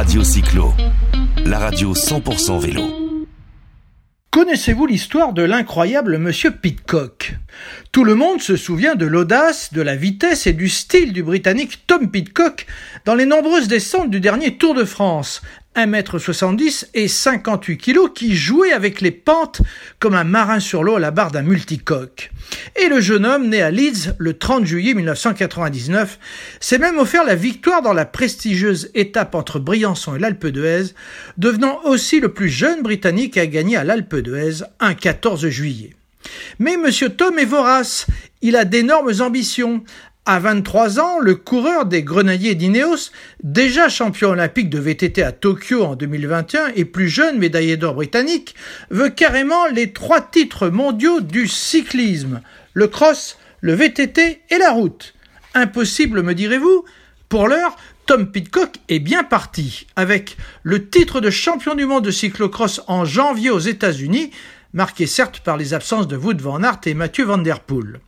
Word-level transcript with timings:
Radio 0.00 0.24
Cyclo, 0.24 0.72
la 1.44 1.58
radio 1.58 1.92
100% 1.92 2.58
vélo. 2.58 2.84
Connaissez-vous 4.30 4.86
l'histoire 4.86 5.34
de 5.34 5.42
l'incroyable 5.42 6.16
Monsieur 6.16 6.52
Pitcock? 6.52 7.34
Tout 7.92 8.04
le 8.04 8.14
monde 8.14 8.40
se 8.40 8.56
souvient 8.56 8.94
de 8.94 9.04
l'audace, 9.04 9.74
de 9.74 9.82
la 9.82 9.96
vitesse 9.96 10.46
et 10.46 10.54
du 10.54 10.70
style 10.70 11.12
du 11.12 11.22
Britannique 11.22 11.86
Tom 11.86 12.10
Pitcock 12.10 12.64
dans 13.04 13.14
les 13.14 13.26
nombreuses 13.26 13.68
descentes 13.68 14.08
du 14.08 14.20
dernier 14.20 14.56
Tour 14.56 14.74
de 14.74 14.86
France, 14.86 15.42
1m70 15.76 16.88
et 16.94 17.06
58 17.06 17.78
kg 17.78 18.12
qui 18.12 18.34
jouait 18.34 18.72
avec 18.72 19.00
les 19.00 19.12
pentes 19.12 19.62
comme 19.98 20.14
un 20.14 20.24
marin 20.24 20.58
sur 20.58 20.82
l'eau 20.82 20.96
à 20.96 21.00
la 21.00 21.10
barre 21.10 21.30
d'un 21.30 21.42
multicoque. 21.42 22.32
Et 22.76 22.88
le 22.88 23.00
jeune 23.00 23.24
homme, 23.24 23.48
né 23.48 23.62
à 23.62 23.70
Leeds 23.70 24.14
le 24.18 24.36
30 24.36 24.64
juillet 24.64 24.94
1999, 24.94 26.18
s'est 26.58 26.78
même 26.78 26.98
offert 26.98 27.24
la 27.24 27.36
victoire 27.36 27.82
dans 27.82 27.92
la 27.92 28.04
prestigieuse 28.04 28.90
étape 28.94 29.34
entre 29.34 29.60
Briançon 29.60 30.16
et 30.16 30.18
l'Alpe 30.18 30.48
d'Huez, 30.48 30.94
devenant 31.38 31.80
aussi 31.84 32.20
le 32.20 32.32
plus 32.32 32.48
jeune 32.48 32.82
Britannique 32.82 33.36
à 33.36 33.46
gagner 33.46 33.76
à 33.76 33.84
l'Alpe 33.84 34.16
d'Huez 34.16 34.64
un 34.80 34.94
14 34.94 35.48
juillet. 35.48 35.94
Mais 36.58 36.76
Monsieur 36.76 37.08
Tom 37.08 37.38
est 37.38 37.44
vorace, 37.44 38.06
il 38.42 38.56
a 38.56 38.64
d'énormes 38.64 39.12
ambitions, 39.20 39.82
à 40.26 40.38
23 40.38 41.00
ans, 41.00 41.18
le 41.18 41.34
coureur 41.34 41.86
des 41.86 42.02
Grenadiers 42.02 42.54
d'Ineos, 42.54 43.10
déjà 43.42 43.88
champion 43.88 44.30
olympique 44.30 44.70
de 44.70 44.78
VTT 44.78 45.22
à 45.22 45.32
Tokyo 45.32 45.82
en 45.82 45.96
2021 45.96 46.72
et 46.76 46.84
plus 46.84 47.08
jeune 47.08 47.38
médaillé 47.38 47.76
d'or 47.76 47.94
britannique, 47.94 48.54
veut 48.90 49.08
carrément 49.08 49.66
les 49.66 49.92
trois 49.92 50.20
titres 50.20 50.68
mondiaux 50.68 51.20
du 51.20 51.48
cyclisme, 51.48 52.42
le 52.74 52.86
cross, 52.86 53.38
le 53.60 53.72
VTT 53.74 54.42
et 54.50 54.58
la 54.58 54.70
route. 54.70 55.14
Impossible, 55.54 56.22
me 56.22 56.34
direz-vous? 56.34 56.84
Pour 57.28 57.48
l'heure, 57.48 57.76
Tom 58.06 58.30
Pitcock 58.30 58.76
est 58.88 58.98
bien 58.98 59.24
parti, 59.24 59.86
avec 59.96 60.36
le 60.62 60.88
titre 60.88 61.20
de 61.20 61.30
champion 61.30 61.74
du 61.74 61.86
monde 61.86 62.04
de 62.04 62.10
cyclocross 62.10 62.82
en 62.88 63.04
janvier 63.04 63.50
aux 63.50 63.58
États-Unis, 63.58 64.32
marqué 64.72 65.06
certes 65.06 65.40
par 65.40 65.56
les 65.56 65.74
absences 65.74 66.08
de 66.08 66.16
Wout 66.16 66.40
van 66.40 66.62
Aert 66.62 66.80
et 66.86 66.94
Mathieu 66.94 67.24
van 67.24 67.38
der 67.38 67.60
Poel. 67.60 68.00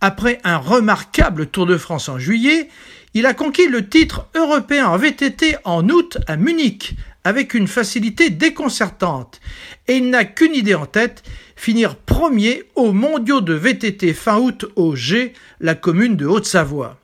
Après 0.00 0.40
un 0.44 0.56
remarquable 0.56 1.46
Tour 1.46 1.66
de 1.66 1.76
France 1.76 2.08
en 2.08 2.18
juillet, 2.18 2.68
il 3.14 3.26
a 3.26 3.34
conquis 3.34 3.68
le 3.68 3.88
titre 3.88 4.28
européen 4.34 4.88
en 4.88 4.96
VTT 4.96 5.56
en 5.64 5.88
août 5.88 6.18
à 6.26 6.36
Munich, 6.36 6.94
avec 7.24 7.54
une 7.54 7.68
facilité 7.68 8.30
déconcertante. 8.30 9.40
Et 9.88 9.96
il 9.96 10.10
n'a 10.10 10.24
qu'une 10.24 10.54
idée 10.54 10.74
en 10.74 10.86
tête, 10.86 11.22
finir 11.56 11.96
premier 11.96 12.64
aux 12.74 12.92
mondiaux 12.92 13.40
de 13.40 13.54
VTT 13.54 14.14
fin 14.14 14.38
août 14.38 14.66
au 14.76 14.96
G, 14.96 15.34
la 15.60 15.74
commune 15.74 16.16
de 16.16 16.26
Haute-Savoie. 16.26 16.98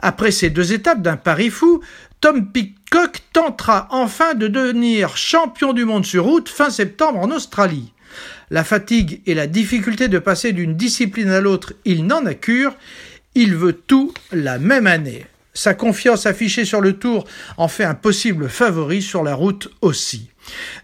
Après 0.00 0.32
ces 0.32 0.50
deux 0.50 0.72
étapes 0.72 1.02
d'un 1.02 1.16
pari 1.16 1.50
fou, 1.50 1.80
Tom 2.24 2.46
Pitcock 2.46 3.18
tentera 3.34 3.86
enfin 3.90 4.32
de 4.32 4.48
devenir 4.48 5.14
champion 5.18 5.74
du 5.74 5.84
monde 5.84 6.06
sur 6.06 6.24
route 6.24 6.48
fin 6.48 6.70
septembre 6.70 7.18
en 7.18 7.30
Australie. 7.30 7.92
La 8.48 8.64
fatigue 8.64 9.20
et 9.26 9.34
la 9.34 9.46
difficulté 9.46 10.08
de 10.08 10.18
passer 10.18 10.52
d'une 10.52 10.74
discipline 10.74 11.28
à 11.28 11.42
l'autre, 11.42 11.74
il 11.84 12.06
n'en 12.06 12.24
a 12.24 12.32
cure. 12.32 12.74
Il 13.34 13.54
veut 13.54 13.74
tout 13.74 14.14
la 14.32 14.58
même 14.58 14.86
année. 14.86 15.26
Sa 15.54 15.72
confiance 15.72 16.26
affichée 16.26 16.64
sur 16.64 16.80
le 16.80 16.94
tour 16.94 17.26
en 17.56 17.68
fait 17.68 17.84
un 17.84 17.94
possible 17.94 18.48
favori 18.48 19.00
sur 19.00 19.22
la 19.22 19.34
route 19.34 19.70
aussi. 19.80 20.30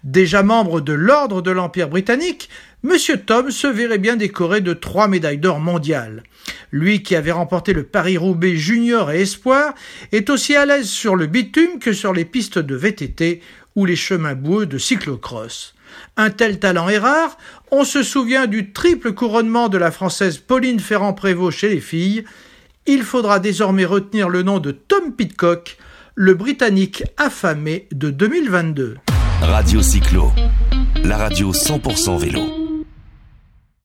Déjà 0.05 0.45
membre 0.45 0.81
de 0.81 0.93
l'ordre 0.93 1.43
de 1.43 1.51
l'Empire 1.51 1.89
britannique, 1.89 2.49
Monsieur 2.83 3.19
Tom 3.19 3.51
se 3.51 3.67
verrait 3.67 3.99
bien 3.99 4.17
décoré 4.17 4.62
de 4.62 4.73
trois 4.73 5.07
médailles 5.07 5.39
d'or 5.39 5.61
mondiales. 5.61 6.23
Lui 6.71 7.03
qui 7.03 7.15
avait 7.15 7.33
remporté 7.33 7.75
le 7.75 7.83
Paris-Roubaix 7.83 8.57
junior 8.57 9.11
et 9.11 9.21
espoir 9.21 9.75
est 10.12 10.31
aussi 10.31 10.57
à 10.57 10.65
l'aise 10.65 10.89
sur 10.89 11.15
le 11.15 11.27
bitume 11.27 11.79
que 11.79 11.93
sur 11.93 12.15
les 12.15 12.25
pistes 12.25 12.59
de 12.59 12.75
VTT 12.75 13.43
ou 13.77 13.84
les 13.84 13.97
chemins 13.97 14.34
boueux 14.34 14.67
de 14.67 14.79
cyclocross. 14.79 15.75
Un 16.17 16.31
tel 16.31 16.59
talent 16.59 16.89
est 16.89 16.99
rare, 16.99 17.37
on 17.71 17.84
se 17.84 18.03
souvient 18.03 18.47
du 18.47 18.73
triple 18.73 19.12
couronnement 19.12 19.69
de 19.69 19.79
la 19.79 19.91
française 19.91 20.39
Pauline 20.39 20.81
Ferrand-Prévot 20.81 21.50
chez 21.50 21.69
les 21.69 21.81
filles. 21.81 22.25
Il 22.87 23.03
faudra 23.03 23.41
désormais 23.41 23.85
retenir 23.85 24.29
le 24.29 24.43
nom 24.43 24.59
de 24.59 24.71
Tom 24.73 25.13
Pitcock, 25.15 25.77
le 26.15 26.35
Britannique 26.35 27.05
affamé 27.17 27.87
de 27.93 28.11
2022. 28.11 28.97
Radio 29.43 29.83
Cyclo, 29.83 30.33
la 31.05 31.17
radio 31.19 31.53
100% 31.53 32.19
vélo. 32.19 32.59